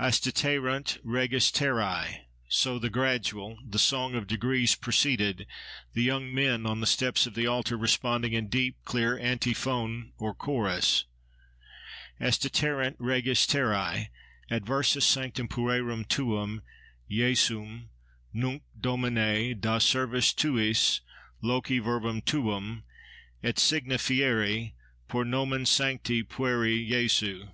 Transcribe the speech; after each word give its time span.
Astiterunt 0.00 0.98
reges 1.04 1.52
terrae: 1.52 2.22
so 2.48 2.76
the 2.76 2.90
Gradual, 2.90 3.56
the 3.64 3.78
"Song 3.78 4.16
of 4.16 4.26
Degrees," 4.26 4.74
proceeded, 4.74 5.46
the 5.92 6.02
young 6.02 6.34
men 6.34 6.66
on 6.66 6.80
the 6.80 6.88
steps 6.88 7.24
of 7.24 7.34
the 7.34 7.46
altar 7.46 7.76
responding 7.78 8.32
in 8.32 8.48
deep, 8.48 8.78
clear, 8.84 9.16
antiphon 9.16 10.12
or 10.18 10.34
chorus— 10.34 11.04
Astiterunt 12.20 12.96
reges 12.98 13.46
terrae— 13.46 14.08
Adversus 14.50 15.06
sanctum 15.06 15.46
puerum 15.46 16.04
tuum, 16.08 16.62
Jesum: 17.08 17.90
Nunc, 18.32 18.64
Domine, 18.80 19.56
da 19.60 19.78
servis 19.78 20.34
tuis 20.34 20.98
loqui 21.44 21.80
verbum 21.80 22.22
tuum— 22.22 22.82
Et 23.40 23.56
signa 23.56 23.98
fieri, 23.98 24.74
per 25.06 25.22
nomen 25.22 25.64
sancti 25.64 26.24
pueri 26.24 26.80
Jesu. 26.88 27.50